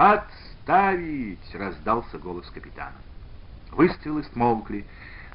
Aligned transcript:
«Отставить!»— 0.00 1.38
раздался 1.52 2.16
голос 2.16 2.48
капитана. 2.48 2.96
Выстрелы 3.70 4.24
смолкли, 4.32 4.86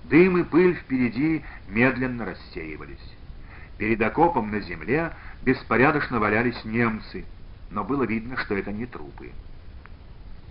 дым 0.05 0.39
и 0.39 0.43
пыль 0.43 0.73
впереди 0.73 1.43
медленно 1.67 2.25
рассеивались. 2.25 3.13
Перед 3.77 4.01
окопом 4.01 4.49
на 4.49 4.61
земле 4.61 5.11
беспорядочно 5.43 6.19
валялись 6.19 6.65
немцы, 6.65 7.25
но 7.69 7.83
было 7.83 8.05
видно, 8.05 8.37
что 8.37 8.55
это 8.55 8.71
не 8.71 8.87
трупы. 8.87 9.33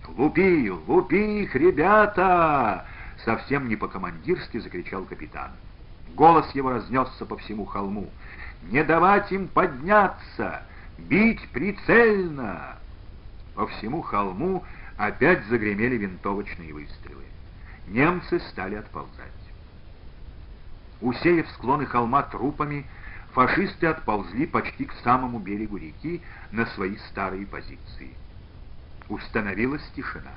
«Лупи! 0.07 0.71
Лупи 0.71 1.43
их, 1.43 1.53
ребята!» 1.53 2.85
Совсем 3.25 3.67
не 3.67 3.75
по-командирски 3.75 4.59
закричал 4.59 5.03
капитан. 5.03 5.51
Голос 6.13 6.49
его 6.55 6.69
разнесся 6.69 7.25
по 7.25 7.35
всему 7.35 7.65
холму. 7.65 8.09
«Не 8.71 8.81
давать 8.85 9.29
им 9.33 9.49
подняться! 9.49 10.61
Бить 10.97 11.49
прицельно!» 11.49 12.77
По 13.55 13.67
всему 13.67 14.01
холму 14.01 14.63
опять 14.97 15.45
загремели 15.45 15.95
винтовочные 15.95 16.73
выстрелы. 16.73 17.23
Немцы 17.87 18.39
стали 18.51 18.75
отползать. 18.75 19.31
Усеяв 21.01 21.47
склоны 21.51 21.85
холма 21.85 22.23
трупами, 22.23 22.85
фашисты 23.31 23.87
отползли 23.87 24.45
почти 24.45 24.85
к 24.85 24.93
самому 25.03 25.39
берегу 25.39 25.77
реки 25.77 26.21
на 26.51 26.65
свои 26.67 26.97
старые 27.09 27.45
позиции. 27.45 28.13
Установилась 29.07 29.87
тишина. 29.95 30.31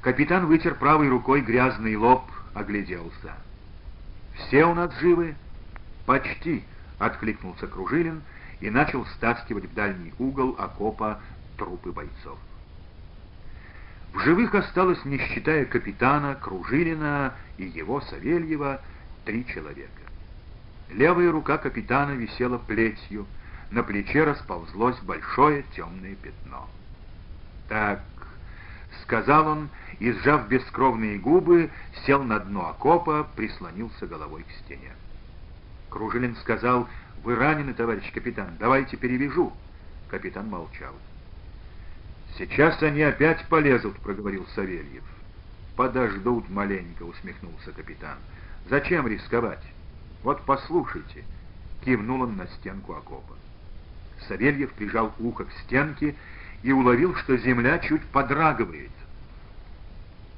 Капитан 0.00 0.46
вытер 0.46 0.74
правой 0.74 1.08
рукой 1.08 1.40
грязный 1.40 1.96
лоб, 1.96 2.22
огляделся. 2.54 3.34
«Все 4.34 4.64
у 4.66 4.74
нас 4.74 4.96
живы?» 5.00 5.34
«Почти»,— 6.04 6.62
откликнулся 6.98 7.66
Кружилин 7.66 8.22
и 8.60 8.70
начал 8.70 9.06
стаскивать 9.06 9.64
в 9.64 9.74
дальний 9.74 10.12
угол 10.18 10.54
окопа 10.58 11.20
трупы 11.56 11.92
бойцов. 11.92 12.38
В 14.12 14.20
живых 14.20 14.54
осталось, 14.54 15.04
не 15.04 15.18
считая 15.18 15.66
капитана, 15.66 16.34
Кружилина 16.36 17.34
и 17.58 17.64
его, 17.64 18.00
Савельева, 18.00 18.80
три 19.24 19.46
человека. 19.46 19.90
Левая 20.90 21.30
рука 21.30 21.58
капитана 21.58 22.12
висела 22.12 22.58
плетью, 22.58 23.26
на 23.70 23.82
плече 23.82 24.24
расползлось 24.24 24.98
большое 25.00 25.64
темное 25.74 26.14
пятно. 26.14 26.68
«Так»,— 27.68 28.00
сказал 29.02 29.48
он, 29.48 29.68
и, 29.98 30.12
сжав 30.12 30.48
бескровные 30.48 31.18
губы, 31.18 31.70
сел 32.06 32.22
на 32.22 32.38
дно 32.38 32.70
окопа, 32.70 33.26
прислонился 33.34 34.06
головой 34.06 34.44
к 34.44 34.64
стене. 34.64 34.92
Кружилин 35.90 36.36
сказал, 36.36 36.88
«Вы 37.24 37.34
ранены, 37.34 37.74
товарищ 37.74 38.12
капитан, 38.12 38.56
давайте 38.58 38.96
перевяжу». 38.96 39.52
Капитан 40.08 40.48
молчал. 40.48 40.94
«Сейчас 42.38 42.82
они 42.82 43.02
опять 43.02 43.46
полезут»,— 43.46 43.96
проговорил 44.02 44.46
Савельев. 44.54 45.02
«Подождут 45.74 46.48
маленько»,— 46.50 47.02
усмехнулся 47.04 47.72
капитан. 47.72 48.18
«Зачем 48.68 49.06
рисковать? 49.06 49.62
Вот 50.22 50.42
послушайте»,— 50.44 51.24
кивнул 51.84 52.22
он 52.22 52.36
на 52.36 52.46
стенку 52.48 52.94
окопа. 52.94 53.34
Савельев 54.28 54.72
прижал 54.72 55.14
ухо 55.18 55.44
к 55.44 55.52
стенке 55.64 56.14
и 56.62 56.72
уловил, 56.72 57.14
что 57.14 57.36
земля 57.36 57.78
чуть 57.78 58.02
подрагивает. 58.06 58.90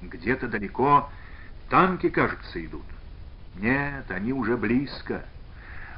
Где-то 0.02 0.46
далеко 0.46 1.08
танки, 1.68 2.08
кажется, 2.08 2.64
идут. 2.64 2.84
Нет, 3.56 4.08
они 4.10 4.32
уже 4.32 4.56
близко. 4.56 5.24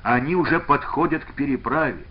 Они 0.02 0.34
уже 0.34 0.60
подходят 0.60 1.24
к 1.24 1.32
переправе. 1.34 2.04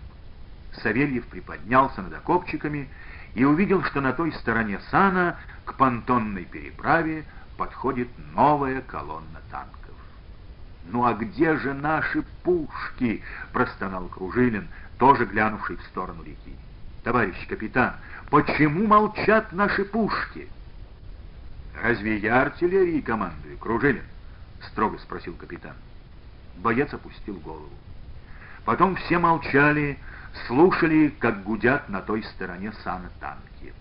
Савельев 0.82 1.26
приподнялся 1.26 2.02
над 2.02 2.14
окопчиками 2.14 2.88
и 3.34 3.44
увидел, 3.44 3.82
что 3.84 4.00
на 4.00 4.12
той 4.12 4.32
стороне 4.32 4.80
сана 4.90 5.36
к 5.64 5.74
понтонной 5.74 6.44
переправе 6.44 7.24
подходит 7.56 8.08
новая 8.34 8.80
колонна 8.80 9.40
танков. 9.50 9.94
«Ну 10.86 11.04
а 11.04 11.14
где 11.14 11.56
же 11.56 11.74
наши 11.74 12.22
пушки?»— 12.42 13.22
простонал 13.52 14.08
Кружилин, 14.08 14.68
тоже 14.98 15.26
глянувший 15.26 15.76
в 15.76 15.82
сторону 15.84 16.22
реки. 16.22 16.56
«Товарищ 17.04 17.46
капитан, 17.46 17.94
почему 18.30 18.86
молчат 18.86 19.52
наши 19.52 19.84
пушки?» 19.84 20.48
«Разве 21.80 22.18
я 22.18 22.42
артиллерии 22.42 23.00
командую, 23.00 23.56
Кружилин?»— 23.58 24.04
строго 24.72 24.98
спросил 24.98 25.34
капитан. 25.34 25.74
Боец 26.56 26.92
опустил 26.92 27.34
голову. 27.36 27.70
Потом 28.64 28.96
все 28.96 29.18
молчали, 29.18 29.98
слушали, 30.46 31.08
как 31.18 31.42
гудят 31.42 31.88
на 31.88 32.00
той 32.00 32.22
стороне 32.22 32.72
сана 32.84 33.10
танки. 33.20 33.72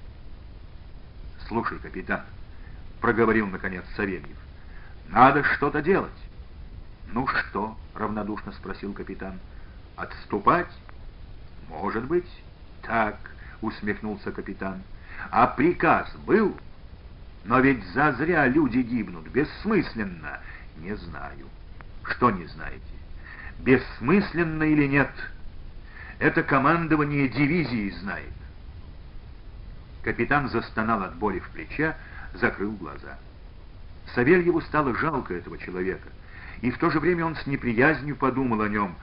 «Слушай, 1.48 1.80
капитан»,— 1.80 2.24
проговорил 3.02 3.48
наконец 3.48 3.84
Савельев,— 3.96 4.38
«надо 5.10 5.44
что-то 5.44 5.82
делать». 5.82 6.12
«Ну 7.08 7.28
что?»— 7.28 7.78
равнодушно 7.96 8.52
спросил 8.54 8.94
капитан. 8.94 9.40
«Отступать?» 9.96 10.72
«Может 11.68 12.06
быть». 12.06 12.30
«Так»,— 12.84 13.18
усмехнулся 13.62 14.32
капитан. 14.32 14.84
«А 15.32 15.48
приказ 15.48 16.12
был?» 16.26 16.56
«Но 17.46 17.60
ведь 17.60 17.84
зазря 17.94 18.48
люди 18.48 18.80
гибнут, 18.80 19.28
бессмысленно». 19.28 20.40
«Не 20.78 20.96
знаю». 20.96 21.48
«Что 22.04 22.32
не 22.32 22.46
знаете?» 22.46 22.80
«Бессмысленно 23.60 24.64
или 24.64 24.88
нет?» 24.88 25.12
Это 26.20 26.44
командование 26.44 27.30
дивизии 27.30 27.92
знает. 28.02 28.34
Капитан 30.04 30.50
застонал 30.50 31.04
от 31.04 31.16
боли 31.16 31.40
в 31.40 31.50
плече, 31.50 31.96
закрыл 32.34 32.72
глаза. 32.74 33.18
Савельеву 34.14 34.60
стало 34.62 34.96
жалко 34.96 35.34
этого 35.34 35.58
человека, 35.58 36.10
и 36.62 36.72
в 36.72 36.78
то 36.78 36.90
же 36.90 37.00
время 37.00 37.26
он 37.26 37.36
с 37.36 37.48
неприязнью 37.48 38.16
подумал 38.18 38.62
о 38.62 38.70
нем. 38.70 38.96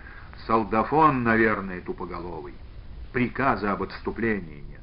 Солдафон, 0.47 1.23
наверное, 1.23 1.81
тупоголовый. 1.81 2.55
Приказа 3.13 3.73
об 3.73 3.83
отступлении 3.83 4.63
нет. 4.69 4.81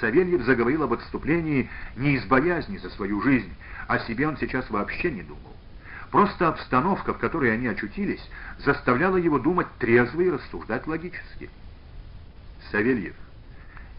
Савельев 0.00 0.42
заговорил 0.42 0.84
об 0.84 0.94
отступлении 0.94 1.68
не 1.96 2.14
из 2.14 2.24
боязни 2.24 2.78
за 2.78 2.88
свою 2.90 3.20
жизнь, 3.20 3.52
о 3.88 3.98
себе 4.00 4.26
он 4.26 4.38
сейчас 4.38 4.70
вообще 4.70 5.10
не 5.10 5.22
думал. 5.22 5.55
Просто 6.10 6.48
обстановка, 6.48 7.14
в 7.14 7.18
которой 7.18 7.52
они 7.52 7.66
очутились, 7.66 8.22
заставляла 8.58 9.16
его 9.16 9.38
думать 9.38 9.66
трезво 9.78 10.20
и 10.20 10.30
рассуждать 10.30 10.86
логически. 10.86 11.50
«Савельев, 12.70 13.14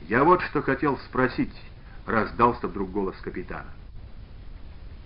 я 0.08 0.24
вот 0.24 0.42
что 0.42 0.62
хотел 0.62 0.98
спросить»,— 1.00 1.56
раздался 2.06 2.68
вдруг 2.68 2.92
голос 2.92 3.16
капитана. 3.22 3.70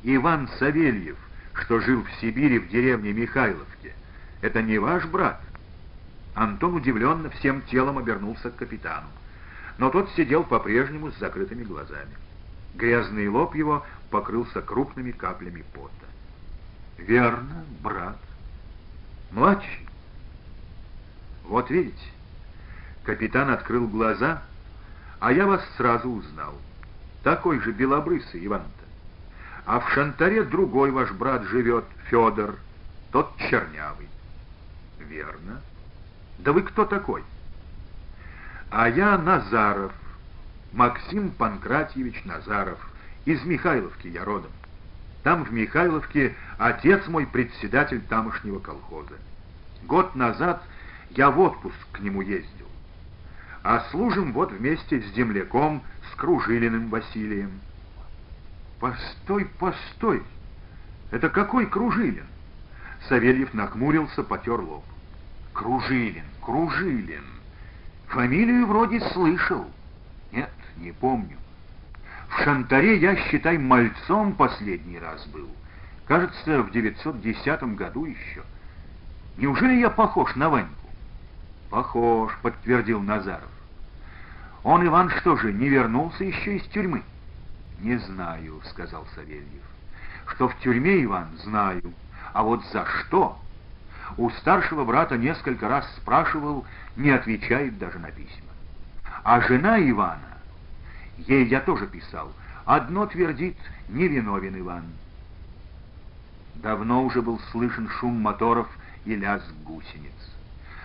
«Иван 0.03 0.49
Савельев, 0.59 1.17
что 1.53 1.79
жил 1.79 2.03
в 2.03 2.11
Сибири 2.21 2.59
в 2.59 2.69
деревне 2.69 3.13
Михайловке, 3.13 3.93
это 4.41 4.61
не 4.61 4.77
ваш 4.77 5.05
брат?» 5.05 5.41
Антон 6.33 6.75
удивленно 6.75 7.29
всем 7.29 7.61
телом 7.63 7.97
обернулся 7.97 8.51
к 8.51 8.55
капитану. 8.55 9.07
Но 9.77 9.89
тот 9.89 10.09
сидел 10.11 10.43
по-прежнему 10.43 11.11
с 11.11 11.17
закрытыми 11.17 11.63
глазами. 11.63 12.15
Грязный 12.75 13.27
лоб 13.27 13.55
его 13.55 13.85
покрылся 14.09 14.61
крупными 14.61 15.11
каплями 15.11 15.63
пота. 15.73 16.10
Верно, 17.07 17.65
брат. 17.81 18.17
Младший. 19.31 19.87
Вот 21.45 21.69
видите, 21.69 21.97
капитан 23.03 23.49
открыл 23.49 23.87
глаза, 23.87 24.41
а 25.19 25.31
я 25.31 25.47
вас 25.47 25.61
сразу 25.77 26.09
узнал. 26.09 26.53
Такой 27.23 27.59
же 27.59 27.71
белобрысый 27.71 28.45
Иван-то. 28.45 28.85
А 29.65 29.79
в 29.79 29.89
Шантаре 29.91 30.43
другой 30.43 30.91
ваш 30.91 31.11
брат 31.11 31.43
живет, 31.43 31.85
Федор, 32.09 32.55
тот 33.11 33.35
чернявый. 33.37 34.07
Верно. 34.99 35.61
Да 36.39 36.53
вы 36.53 36.61
кто 36.61 36.85
такой? 36.85 37.23
А 38.69 38.89
я 38.89 39.17
Назаров, 39.17 39.93
Максим 40.71 41.31
Панкратьевич 41.31 42.23
Назаров, 42.25 42.79
из 43.25 43.43
Михайловки 43.43 44.07
я 44.07 44.23
родом. 44.23 44.51
Там, 45.23 45.43
в 45.43 45.53
Михайловке, 45.53 46.35
отец 46.57 47.07
мой 47.07 47.27
председатель 47.27 48.01
тамошнего 48.01 48.59
колхоза. 48.59 49.15
Год 49.83 50.15
назад 50.15 50.63
я 51.11 51.29
в 51.29 51.39
отпуск 51.39 51.75
к 51.91 51.99
нему 51.99 52.21
ездил. 52.21 52.67
А 53.63 53.81
служим 53.91 54.33
вот 54.33 54.51
вместе 54.51 55.01
с 55.01 55.13
земляком, 55.13 55.83
с 56.11 56.15
Кружилиным 56.15 56.89
Василием. 56.89 57.51
Постой, 58.79 59.45
постой! 59.59 60.23
Это 61.11 61.29
какой 61.29 61.67
Кружилин? 61.67 62.25
Савельев 63.07 63.53
нахмурился, 63.53 64.23
потер 64.23 64.59
лоб. 64.59 64.83
Кружилин, 65.53 66.25
Кружилин. 66.41 67.25
Фамилию 68.07 68.65
вроде 68.65 68.99
слышал. 69.11 69.67
Нет, 70.31 70.49
не 70.77 70.91
помню. 70.91 71.37
В 72.31 72.43
Шантаре 72.43 72.97
я, 72.97 73.15
считай, 73.17 73.57
мальцом 73.57 74.33
последний 74.33 74.97
раз 74.97 75.25
был. 75.27 75.49
Кажется, 76.07 76.63
в 76.63 76.71
910 76.71 77.63
году 77.75 78.05
еще. 78.05 78.43
Неужели 79.37 79.81
я 79.81 79.89
похож 79.89 80.33
на 80.35 80.49
Ваньку? 80.49 80.89
Похож, 81.69 82.31
подтвердил 82.41 83.01
Назаров. 83.01 83.49
Он, 84.63 84.85
Иван, 84.85 85.09
что 85.09 85.35
же, 85.35 85.51
не 85.51 85.67
вернулся 85.67 86.23
еще 86.23 86.55
из 86.55 86.63
тюрьмы? 86.67 87.03
Не 87.81 87.97
знаю, 87.97 88.61
сказал 88.69 89.05
Савельев. 89.13 89.63
Что 90.27 90.47
в 90.47 90.57
тюрьме, 90.59 91.03
Иван, 91.03 91.27
знаю. 91.43 91.93
А 92.33 92.43
вот 92.43 92.63
за 92.71 92.85
что? 92.85 93.37
У 94.17 94.29
старшего 94.29 94.85
брата 94.85 95.17
несколько 95.17 95.67
раз 95.67 95.85
спрашивал, 95.97 96.65
не 96.95 97.09
отвечает 97.09 97.77
даже 97.77 97.99
на 97.99 98.11
письма. 98.11 98.51
А 99.23 99.41
жена 99.41 99.81
Ивана, 99.81 100.30
ей 101.27 101.45
я 101.47 101.61
тоже 101.61 101.87
писал, 101.87 102.31
одно 102.65 103.05
твердит, 103.05 103.57
невиновен 103.89 104.59
Иван. 104.59 104.83
Давно 106.55 107.03
уже 107.03 107.21
был 107.21 107.39
слышен 107.51 107.89
шум 107.89 108.15
моторов 108.21 108.67
и 109.05 109.15
лязг 109.15 109.51
гусениц. 109.63 110.13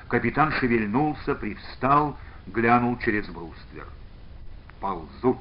Капитан 0.09 0.53
шевельнулся, 0.53 1.35
привстал, 1.35 2.17
глянул 2.47 2.97
через 2.99 3.27
бруствер. 3.29 3.87
Ползут. 4.81 5.39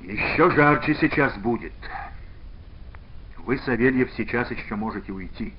Еще 0.00 0.50
жарче 0.50 0.94
сейчас 0.94 1.34
будет. 1.36 1.72
Вы, 3.38 3.58
Савельев, 3.58 4.10
сейчас 4.16 4.50
еще 4.50 4.76
можете 4.76 5.12
уйти, 5.12 5.54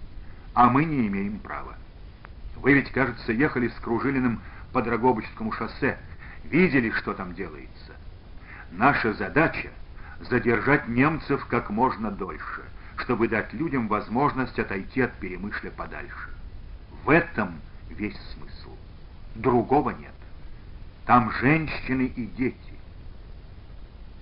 а 0.53 0.69
мы 0.69 0.85
не 0.85 1.07
имеем 1.07 1.39
права. 1.39 1.75
Вы 2.56 2.73
ведь, 2.73 2.91
кажется, 2.91 3.31
ехали 3.31 3.69
с 3.69 3.73
Кружилиным 3.81 4.39
по 4.71 4.81
Драгобычскому 4.81 5.51
шоссе, 5.51 5.97
видели, 6.44 6.92
что 6.92 7.14
там 7.14 7.34
делается. 7.34 7.94
Наша 8.72 9.14
задача— 9.14 9.70
задержать 10.30 10.88
немцев 10.88 11.46
как 11.48 11.70
можно 11.70 12.12
дольше, 12.12 12.64
чтобы 12.98 13.28
дать 13.28 13.54
людям 13.54 13.88
возможность 13.88 14.58
отойти 14.60 15.02
от 15.02 15.14
Перемышля 15.14 15.72
подальше. 15.72 16.30
В 17.04 17.10
этом 17.10 17.60
весь 17.90 18.20
смысл. 18.34 18.76
Другого 19.36 19.92
нет. 19.92 20.14
Там 21.06 21.32
женщины 21.32 22.04
и 22.04 22.26
дети. 22.26 22.58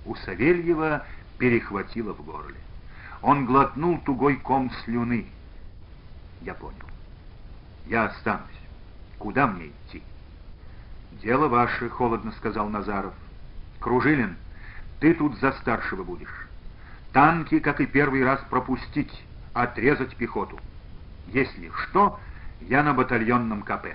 У 0.05 0.15
Савельева 0.15 1.05
перехватило 1.37 2.13
в 2.13 2.23
горле. 2.23 2.55
Он 3.21 3.45
глотнул 3.45 3.99
тугой 3.99 4.37
ком 4.37 4.71
слюны. 4.83 5.25
Я 6.41 6.53
понял. 6.53 6.75
Я 7.85 8.05
останусь. 8.05 8.45
Куда 9.17 9.47
мне 9.47 9.67
идти? 9.67 10.01
Дело 11.11 11.47
ваше, 11.47 11.89
холодно 11.89 12.31
сказал 12.33 12.69
Назаров. 12.69 13.13
Кружилин, 13.79 14.35
ты 14.99 15.13
тут 15.13 15.37
за 15.39 15.51
старшего 15.53 16.03
будешь. 16.03 16.47
Танки, 17.13 17.59
как 17.59 17.81
и 17.81 17.85
первый 17.85 18.23
раз, 18.23 18.39
пропустить, 18.49 19.23
отрезать 19.53 20.15
пехоту. 20.15 20.59
Если 21.27 21.71
что, 21.83 22.19
я 22.61 22.83
на 22.83 22.93
батальонном 22.93 23.63
КП. 23.63 23.87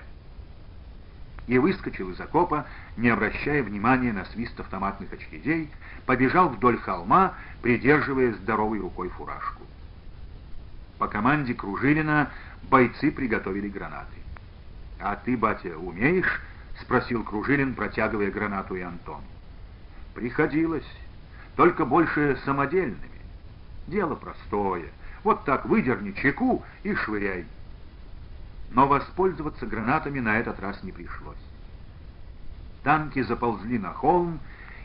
И 1.47 1.57
выскочил 1.59 2.09
из 2.09 2.19
окопа, 2.19 2.65
не 2.97 3.09
обращая 3.09 3.61
внимания 3.63 4.11
на 4.11 4.25
свист 4.25 4.59
автоматных 4.59 5.13
очередей, 5.13 5.69
побежал 6.05 6.49
вдоль 6.49 6.77
холма, 6.77 7.33
придерживая 7.61 8.33
здоровой 8.33 8.79
рукой 8.79 9.09
фуражку. 9.09 9.63
По 10.97 11.07
команде 11.07 11.53
Кружилина 11.53 12.29
бойцы 12.63 13.11
приготовили 13.11 13.69
гранаты. 13.69 14.17
«А 14.99 15.15
ты, 15.17 15.37
батя, 15.37 15.77
умеешь?»— 15.77 16.41
спросил 16.81 17.23
Кружилин, 17.23 17.73
протягивая 17.73 18.31
гранату 18.31 18.75
и 18.75 18.81
Антон. 18.81 19.21
«Приходилось, 20.13 20.87
только 21.55 21.85
больше 21.85 22.37
самодельными. 22.45 23.09
Дело 23.87 24.15
простое. 24.15 24.85
Вот 25.23 25.45
так 25.45 25.65
выдерни 25.65 26.11
чеку 26.11 26.63
и 26.83 26.93
швыряй 26.93 27.45
но 28.75 28.87
воспользоваться 28.87 29.65
гранатами 29.65 30.19
на 30.19 30.37
этот 30.37 30.59
раз 30.59 30.83
не 30.83 30.91
пришлось. 30.91 31.37
Танки 32.83 33.21
заползли 33.23 33.79
на 33.79 33.93
холм 33.93 34.39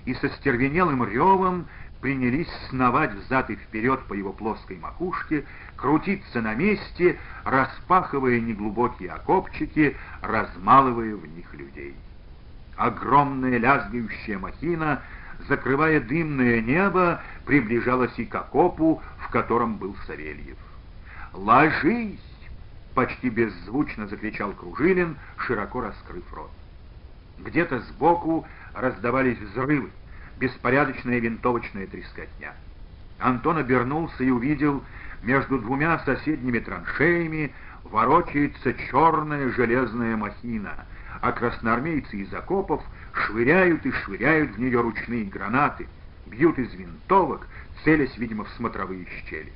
и 0.05 0.15
со 0.15 0.29
стервенелым 0.31 1.05
ревом 1.05 1.67
принялись 2.01 2.49
сновать 2.69 3.13
взад 3.13 3.51
и 3.51 3.57
вперед 3.57 4.01
по 4.05 4.15
его 4.15 4.33
плоской 4.33 4.77
макушке, 4.79 5.45
крутиться 5.77 6.41
на 6.41 6.55
месте, 6.55 7.19
распахивая 7.45 8.41
неглубокие 8.41 9.11
окопчики, 9.11 9.97
размалывая 10.23 11.15
в 11.15 11.27
них 11.27 11.53
людей. 11.55 11.95
Огромная 12.77 13.59
лязгающая 13.59 14.39
махина, 14.39 15.03
закрывая 15.49 16.01
дымное 16.01 16.61
небо, 16.61 17.21
приближалась 17.45 18.19
и 18.19 18.25
к 18.25 18.35
окопу, 18.35 19.03
в 19.19 19.29
котором 19.29 19.77
был 19.77 19.95
Савельев. 20.07 20.57
«Ложись!» 21.33 22.19
Почти 22.95 23.31
беззвучно 23.31 24.09
закричал 24.09 24.53
Кружилин, 24.53 25.17
широко 25.39 25.81
раскрыв 25.81 26.25
рот. 26.35 26.51
Где-то 27.39 27.79
сбоку 27.81 28.47
раздавались 28.75 29.39
взрывы, 29.39 29.91
беспорядочная 30.41 31.21
винтовочная 31.21 31.87
трескотня. 31.87 32.55
Антон 33.19 33.59
обернулся 33.59 34.25
и 34.25 34.31
увидел, 34.31 34.83
между 35.23 35.59
двумя 35.59 35.99
соседними 36.01 36.59
траншеями 36.59 37.53
ворочается 37.85 38.73
черная 38.91 39.51
железная 39.51 40.17
махина, 40.17 40.87
а 41.21 41.33
красноармейцы 41.33 42.17
из 42.17 42.33
окопов 42.33 42.83
швыряют 43.13 43.85
и 43.85 43.93
швыряют 43.93 44.53
в 44.53 44.59
нее 44.59 44.81
ручные 44.81 45.25
гранаты, 45.25 45.87
бьют 46.27 46.59
из 46.59 46.73
винтовок, 46.73 47.47
целясь, 47.85 48.17
видимо, 48.17 48.45
в 48.45 48.51
смотровые 48.51 49.07
щели. 49.29 49.53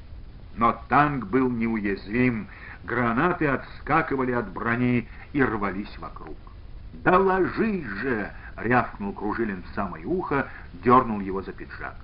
Но 0.56 0.78
танк 0.88 1.26
был 1.26 1.50
неуязвим, 1.50 2.46
Гранаты 2.84 3.46
отскакивали 3.46 4.32
от 4.32 4.50
брони 4.52 5.08
и 5.32 5.42
рвались 5.42 5.98
вокруг. 5.98 6.36
«Да 6.92 7.18
ложись 7.18 7.86
же!»— 7.86 8.30
рявкнул 8.56 9.12
Кружилин 9.12 9.62
в 9.62 9.74
самое 9.74 10.04
ухо, 10.04 10.48
дернул 10.72 11.20
его 11.20 11.42
за 11.42 11.52
пиджак. 11.52 11.96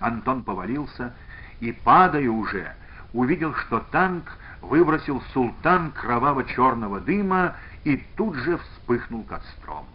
Антон 0.00 0.42
повалился 0.42 1.12
и, 1.60 1.72
падая 1.72 2.28
уже, 2.28 2.72
увидел, 3.12 3.54
что 3.54 3.80
танк 3.90 4.38
выбросил 4.60 5.22
султан 5.32 5.92
кроваво-черного 5.92 7.00
дыма 7.00 7.54
и 7.84 7.96
тут 8.16 8.36
же 8.36 8.58
вспыхнул 8.58 9.24
костром. 9.24 9.86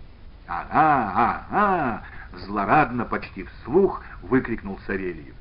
«Ага, 0.48 1.46
ага!»— 1.50 2.04
злорадно, 2.46 3.06
почти 3.06 3.44
вслух 3.44 4.04
выкрикнул 4.22 4.80
Савельев. 4.86 5.36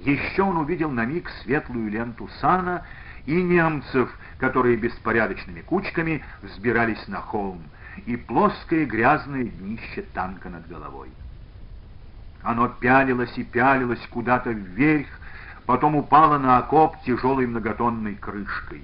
Еще 0.00 0.42
он 0.42 0.56
увидел 0.56 0.90
на 0.90 1.04
миг 1.04 1.30
светлую 1.42 1.90
ленту 1.90 2.28
сана 2.40 2.84
и 3.26 3.40
немцев, 3.40 4.10
которые 4.38 4.76
беспорядочными 4.76 5.60
кучками 5.60 6.22
взбирались 6.42 7.06
на 7.08 7.20
холм, 7.20 7.62
и 8.06 8.16
плоское 8.16 8.86
грязное 8.86 9.44
днище 9.44 10.02
танка 10.12 10.48
над 10.48 10.66
головой. 10.68 11.10
Оно 12.42 12.68
пялилось 12.68 13.36
и 13.38 13.44
пялилось 13.44 14.06
куда-то 14.10 14.50
вверх, 14.50 15.06
потом 15.66 15.96
упало 15.96 16.38
на 16.38 16.58
окоп 16.58 17.00
тяжелой 17.02 17.46
многотонной 17.46 18.16
крышкой. 18.16 18.82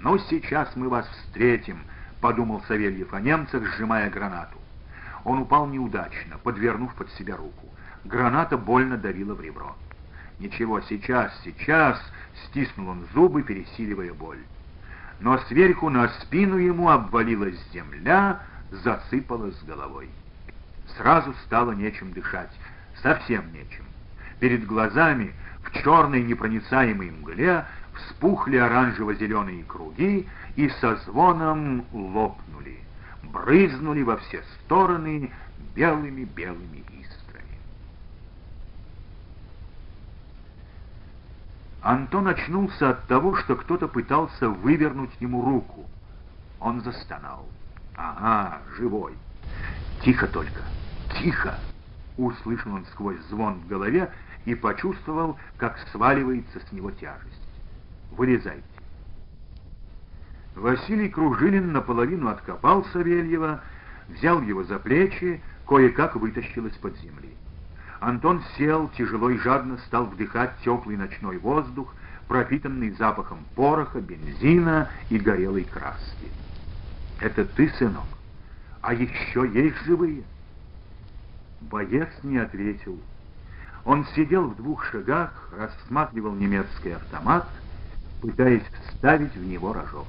«Ну, 0.00 0.18
сейчас 0.18 0.74
мы 0.76 0.88
вас 0.88 1.06
встретим»,— 1.08 1.78
подумал 2.20 2.62
Савельев 2.66 3.12
о 3.12 3.20
немцах, 3.20 3.64
сжимая 3.64 4.10
гранату. 4.10 4.58
Он 5.24 5.40
упал 5.40 5.66
неудачно, 5.66 6.38
подвернув 6.38 6.94
под 6.94 7.10
себя 7.12 7.36
руку. 7.36 7.68
Граната 8.04 8.56
больно 8.56 8.96
давила 8.96 9.34
в 9.34 9.40
ребро. 9.40 9.76
«Ничего, 10.38 10.80
сейчас, 10.80 11.32
сейчас!»— 11.44 12.00
стиснул 12.46 12.88
он 12.88 13.06
зубы, 13.12 13.42
пересиливая 13.42 14.14
боль. 14.14 14.38
Но 15.20 15.38
сверху 15.48 15.90
на 15.90 16.08
спину 16.08 16.56
ему 16.56 16.88
обвалилась 16.88 17.58
земля, 17.72 18.40
засыпала 18.70 19.50
с 19.50 19.62
головой. 19.64 20.08
Сразу 20.96 21.34
стало 21.44 21.72
нечем 21.72 22.12
дышать, 22.12 22.50
совсем 23.02 23.52
нечем. 23.52 23.84
Перед 24.40 24.66
глазами 24.66 25.34
в 25.62 25.72
черной 25.82 26.22
непроницаемой 26.22 27.10
мгле 27.10 27.66
вспухли 27.94 28.56
оранжево-зеленые 28.56 29.64
круги 29.64 30.26
и 30.56 30.68
со 30.80 30.96
звоном 30.96 31.84
лопнули, 31.92 32.78
брызнули 33.22 34.02
во 34.02 34.16
все 34.16 34.42
стороны 34.64 35.30
белыми-белыми 35.74 36.82
Антон 41.82 42.28
очнулся 42.28 42.90
от 42.90 43.06
того, 43.06 43.36
что 43.36 43.56
кто-то 43.56 43.88
пытался 43.88 44.48
вывернуть 44.48 45.14
ему 45.20 45.42
руку. 45.44 45.86
Он 46.60 46.82
застонал. 46.82 47.46
«Ага, 47.96 48.58
живой!» 48.76 49.14
«Тихо 50.02 50.26
только! 50.26 50.62
Тихо!» 51.18 51.58
Услышал 52.16 52.74
он 52.74 52.84
сквозь 52.86 53.20
звон 53.28 53.54
в 53.54 53.66
голове 53.66 54.10
и 54.44 54.54
почувствовал, 54.54 55.38
как 55.56 55.78
сваливается 55.90 56.60
с 56.60 56.72
него 56.72 56.90
тяжесть. 56.90 57.48
«Вылезайте!» 58.10 58.62
Василий 60.54 61.08
Кружилин 61.08 61.72
наполовину 61.72 62.28
откопал 62.28 62.84
Савельева, 62.92 63.62
взял 64.08 64.42
его 64.42 64.64
за 64.64 64.78
плечи, 64.78 65.40
кое-как 65.66 66.16
вытащил 66.16 66.66
из-под 66.66 66.98
земли. 66.98 67.34
Антон 68.00 68.42
сел, 68.56 68.88
тяжело 68.96 69.30
и 69.30 69.38
жадно 69.38 69.78
стал 69.86 70.06
вдыхать 70.06 70.56
теплый 70.64 70.96
ночной 70.96 71.38
воздух, 71.38 71.94
пропитанный 72.28 72.90
запахом 72.92 73.44
пороха, 73.54 74.00
бензина 74.00 74.88
и 75.10 75.18
горелой 75.18 75.64
краски. 75.64 76.30
«Это 77.20 77.44
ты, 77.44 77.68
сынок?» 77.78 78.04
А 78.82 78.94
еще 78.94 79.48
есть 79.52 79.76
живые. 79.84 80.22
Боец 81.60 82.08
не 82.22 82.38
ответил. 82.38 82.98
Он 83.84 84.06
сидел 84.14 84.48
в 84.48 84.56
двух 84.56 84.84
шагах, 84.86 85.32
рассматривал 85.56 86.32
немецкий 86.32 86.92
автомат, 86.92 87.48
пытаясь 88.20 88.64
вставить 88.88 89.34
в 89.34 89.46
него 89.46 89.72
рожок. 89.72 90.06